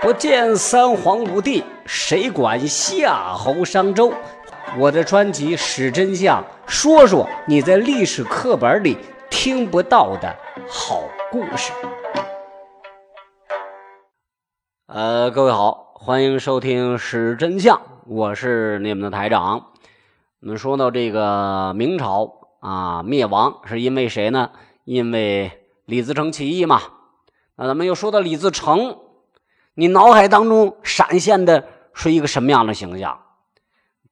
[0.00, 4.12] 不见三皇五帝，谁管夏侯商周？
[4.78, 8.96] 我的专辑《史真相》，说说你在历史课本里
[9.28, 10.32] 听不到的
[10.68, 11.02] 好
[11.32, 11.72] 故事。
[14.86, 17.76] 呃，各位好，欢迎收听《史真相》，
[18.06, 19.72] 我是你们的台长。
[20.40, 24.52] 我们说到这个明朝啊灭亡，是因为谁呢？
[24.84, 25.50] 因为
[25.86, 26.80] 李自成起义嘛。
[27.56, 28.96] 那咱们又说到李自成。
[29.78, 33.16] 你脑海当中闪现的是一个什么样的形象？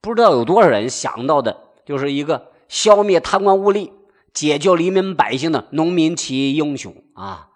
[0.00, 3.90] 不知道有多少人想到的，就是一个消灭贪官污吏、
[4.32, 7.48] 解救黎民百姓的农民起义英雄啊！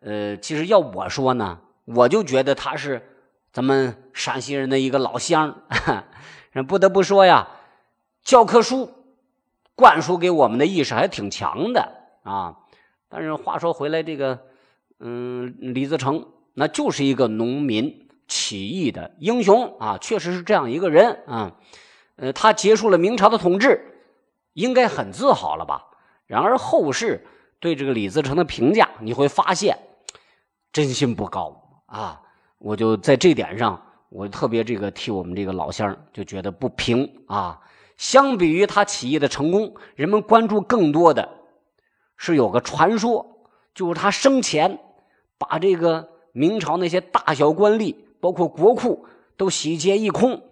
[0.00, 3.06] 呃，其实要我说呢，我就觉得他是
[3.52, 5.54] 咱们陕西人的一个老乡。
[6.66, 7.48] 不得不说呀，
[8.22, 8.90] 教科书
[9.74, 11.92] 灌输给我们的意识还挺强的
[12.22, 12.56] 啊。
[13.10, 14.38] 但是话说回来，这个
[14.98, 16.26] 嗯，李自成。
[16.54, 21.56] 那就是一个农民起义的英雄啊，确实是这样一个人啊。
[22.16, 24.00] 呃，他结束了明朝的统治，
[24.52, 25.84] 应该很自豪了吧？
[26.26, 27.26] 然而后世
[27.58, 29.76] 对这个李自成的评价，你会发现
[30.72, 32.20] 真心不高啊。
[32.58, 37.60] 我就在这点上，我特别这个替我们这个老乡就觉得不平啊。
[37.96, 41.28] 相比于他起义的成功，人们关注更多的
[42.16, 44.78] 是有个传说，就是他生前
[45.36, 46.13] 把这个。
[46.36, 50.42] 明朝那些大小官吏，包括国库，都洗劫一空，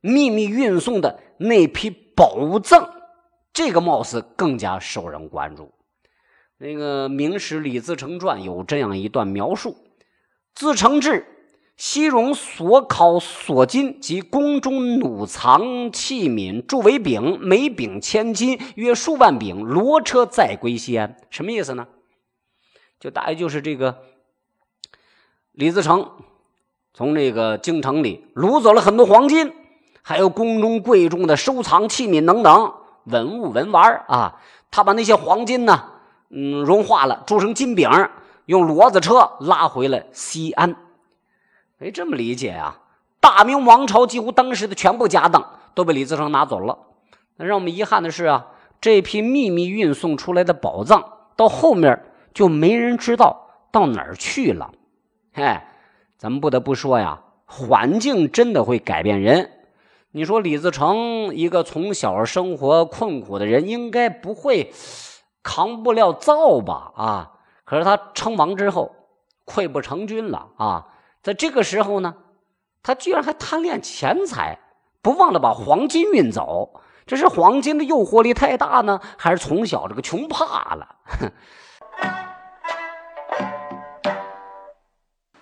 [0.00, 2.90] 秘密运送的那批宝藏，
[3.52, 5.70] 这个貌似更加受人关注。
[6.58, 9.76] 那个《明史李自成传》有这样一段描述：
[10.52, 11.24] 自成至，
[11.76, 21.16] 西戎所考所金及宫中弩藏器皿铸为饼，每饼千金，约数万饼，骡车载归西安。
[21.30, 21.86] 什么意思呢？
[22.98, 24.02] 就大概就是这个。
[25.60, 26.12] 李自成
[26.94, 29.52] 从这个京城里掳走了很多黄金，
[30.00, 32.72] 还有宫中贵重的收藏器皿等等
[33.04, 34.40] 文物文玩啊。
[34.70, 35.84] 他把那些黄金呢，
[36.30, 37.90] 嗯，融化了，铸成金饼，
[38.46, 40.74] 用骡子车拉回了西安。
[41.80, 42.78] 哎，这么理解啊？
[43.20, 46.78] 大明王朝几乎当时的全部家当都被李自成拿走了。
[47.36, 48.46] 那让我们遗憾的是啊，
[48.80, 51.04] 这批秘密运送出来的宝藏，
[51.36, 54.70] 到后面就没人知道到哪儿去了。
[55.40, 55.74] 哎，
[56.16, 59.50] 咱们不得不说呀，环境真的会改变人。
[60.12, 64.72] 你说李自成一个从小生活困苦的人，应该不会
[65.42, 66.92] 扛不了造吧？
[66.96, 67.32] 啊，
[67.64, 68.94] 可是他称王之后，
[69.46, 70.86] 溃不成军了啊！
[71.22, 72.14] 在这个时候呢，
[72.82, 74.58] 他居然还贪恋钱财，
[75.00, 76.80] 不忘了把黄金运走。
[77.06, 80.96] 这是黄金的诱惑力太大呢，还是从小这个穷怕了？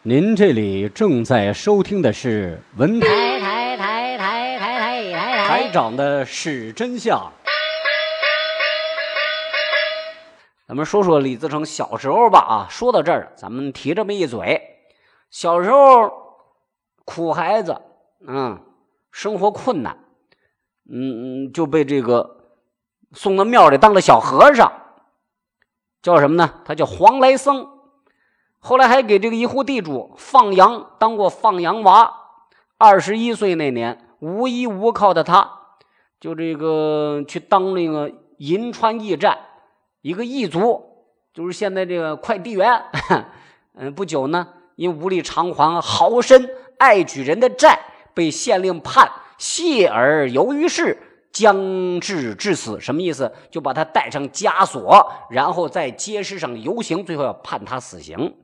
[0.03, 7.33] 您这里正在收听的是文台台台台台台台台长的是真相。
[10.69, 14.63] 咱们说说李自成小时候吧啊，说到这儿，咱们提这么一嘴，
[15.31, 16.13] 小时候
[17.05, 17.83] 苦孩子，
[18.25, 18.57] 嗯，
[19.11, 19.99] 生活困难，
[20.89, 22.55] 嗯嗯，就被这个
[23.15, 24.73] 送到庙里当了小和尚，
[26.03, 26.63] 叫什么呢？
[26.65, 27.78] 他叫黄来僧。
[28.61, 32.13] 后来还给这个一户地主放羊，当过放羊娃。
[32.77, 35.51] 二十一岁那年，无依无靠的他，
[36.21, 39.37] 就这个去当那个银川驿站
[40.01, 40.81] 一个驿卒，
[41.35, 42.83] 就是现在这个快递员。
[43.75, 46.49] 嗯，不久呢，因无力偿还豪绅
[46.79, 47.79] 爱举人的债，
[48.15, 50.97] 被县令判谢而游于市。
[51.33, 53.33] 将至致死，什么意思？
[53.51, 58.37] 就把他带上枷锁，然后在街市上游行，最后要判他死刑。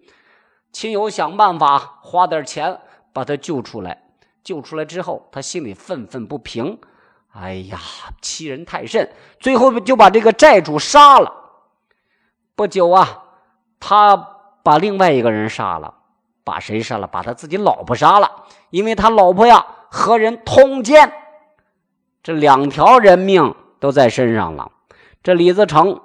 [0.73, 2.81] 亲友想办法花点钱
[3.13, 4.03] 把他救出来。
[4.43, 6.79] 救出来之后，他心里愤愤不平。
[7.33, 7.81] 哎呀，
[8.21, 9.11] 欺人太甚！
[9.41, 11.33] 最后就把这个债主杀了。
[12.55, 13.25] 不久啊，
[13.81, 14.17] 他
[14.63, 15.95] 把另外一个人杀了。
[16.45, 17.07] 把谁杀了？
[17.07, 18.45] 把他自己老婆杀了。
[18.69, 21.11] 因为他老婆呀和人通奸。
[22.25, 24.73] 这两条人命都在身上了，
[25.23, 26.01] 这李自成，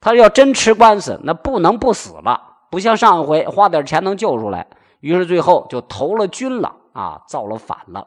[0.00, 2.40] 他要真吃官司，那不能不死了，
[2.70, 4.68] 不像上一回花点钱能救出来。
[5.00, 8.06] 于是最后就投了军了啊，造了反了。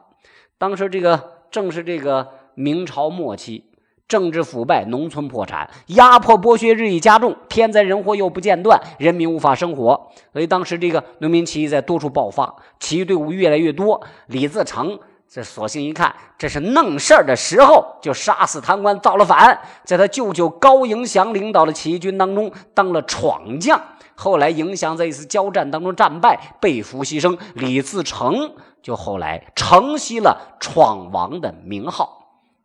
[0.56, 3.66] 当时这个正是这个明朝末期，
[4.08, 10.10] 政治腐败，农村破产，压迫剥削日益加重，天灾人祸又不间断，人民无法生活。
[10.32, 14.98] 所以当时这个农民起义在多处爆发，起义队伍越来越多，李自成。
[15.30, 23.78] 这索性一看，这是弄事儿的时候，就杀死贪官，造了反，在他舅舅高迎祥领导的起义军当中当了闯将。
[24.14, 32.14] 后来，迎祥在一次交战当中战败，被俘牺牲，李自成就后来承袭了闯王的名号。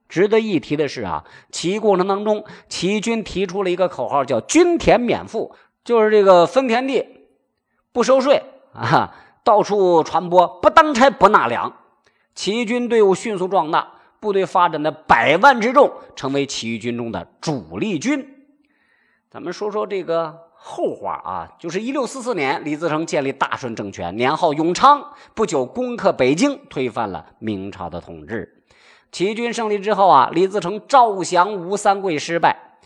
[0.08, 7.06] 值得一提的是啊，起义过程当中，起义军提出了一个口号，叫“均田免赋”，就是这个分田地
[7.92, 8.42] 不收税
[8.74, 9.14] 啊，
[9.44, 11.74] 到处传播“不当差不纳粮”。
[12.36, 13.88] 起义军队伍迅速壮大，
[14.20, 18.28] 部队发展的百万之众，成为起义军中的主力军。
[19.30, 25.14] 咱们说说这个后话啊，就是一六四四年，李自成建立大顺政权，年号永昌。
[25.34, 28.64] 不久，攻克北京，推翻了明朝的统治。
[29.12, 32.78] 起义军胜利之后啊，李自成招降吴三桂失败，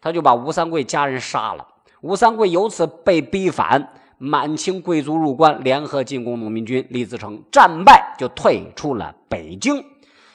[0.00, 1.66] 他就把吴三桂家人杀了。
[2.00, 3.92] 吴三桂由此被逼反。
[4.22, 9.82] 满清贵族入关，联合进攻农民军，李自成战败，就退出了北京。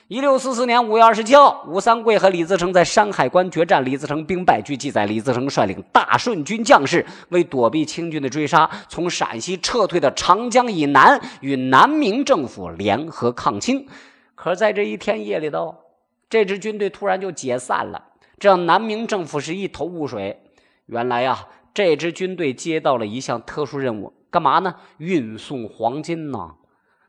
[0.07, 4.59] 一六四四年五月二十七号，吴三桂和李自成在山海关决战，李自成兵败。
[4.59, 13.85] 据记载，李自成率领大顺军将士为躲避清军的追杀，从陕西撤退到长江以南，与南明政府联合抗清。
[14.33, 15.75] 可是在这一天夜里头，
[16.27, 18.03] 这支军队突然就解散了，
[18.39, 20.41] 这让南明政府是一头雾水。
[20.87, 21.45] 原来呀。
[21.75, 24.75] 这支军队接到了一项特殊任务，干嘛呢？
[24.97, 26.55] 运送黄金呢。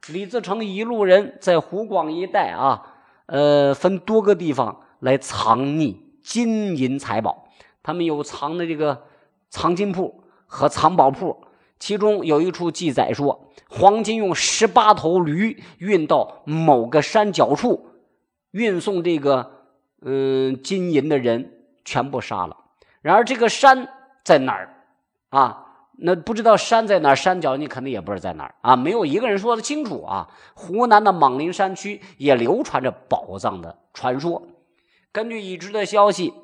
[0.08, 2.82] 李自成一路人在湖广一带啊，
[3.26, 7.48] 呃，分多个地方来藏匿金银财宝。
[7.84, 9.04] 他们有藏的这个
[9.50, 11.44] 藏金铺和藏宝铺，
[11.78, 17.86] 其中有一处记载说，黄金用十八头驴运到某个山脚处，
[18.50, 19.48] 运送这个
[20.02, 21.52] 嗯金银的人
[21.84, 22.56] 全部杀了。
[23.00, 23.92] 然而这个山。
[24.26, 24.74] 在哪儿
[25.28, 25.62] 啊？
[25.98, 30.28] 那不知道山在哪儿，山脚你肯定也不知道在哪儿啊，没有一个人说得清楚啊。
[30.54, 34.42] 湖南的莽林山区也流传着宝藏的传说。
[35.12, 36.34] 根据已知的消息，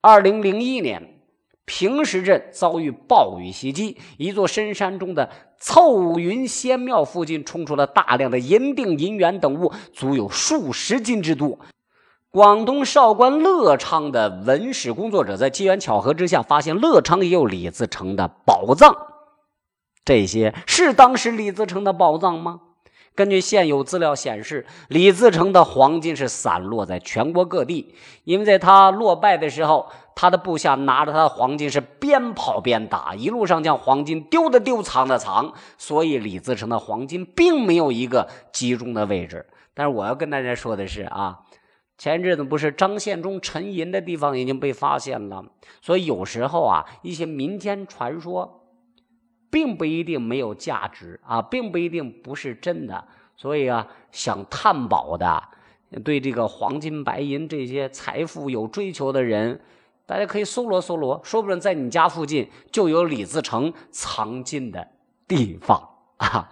[0.00, 1.20] 二零零一年
[1.64, 11.56] 平石镇遭遇暴雨袭击，一座深山中的凑云仙庙附近冲出了大量的银锭、银元等物，足有数十斤之多。
[12.32, 18.96] 广东韶关乐昌的文史工作者在机缘巧合之下发现乐昌也有李自成的宝藏，
[20.04, 22.60] 这些是当时李自成的宝藏吗？
[23.16, 39.48] 根据现有资料显示，李自成的黄金是散落在全国各地，因为在他落败的时候，他的部下拿着他的黄金是边跑边打，一路上将黄金丢的丢，藏的藏，所以李自成的黄金并没有一个集中的位置。
[39.74, 41.40] 但是我要跟大家说的是啊。
[42.00, 45.44] 前阵子不是张献忠沉银的地方已经被发现了，
[45.82, 48.62] 所以有时候啊，一些民间传说，
[49.50, 53.06] 并不一定没有价值啊，并不一定不是真的。
[53.36, 55.42] 所以啊，想探宝的，
[56.02, 59.60] 对这个黄金白银这些财富有追求的人，
[60.06, 64.88] 大家可以搜罗搜罗，说不定在你家附近就有李自成藏金的
[65.28, 65.78] 地方
[66.16, 66.48] 啊。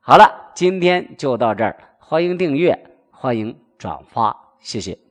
[0.00, 2.76] 好了，今天就到这儿，欢迎订阅，
[3.12, 4.47] 欢迎转发。
[4.60, 5.07] 谢谢。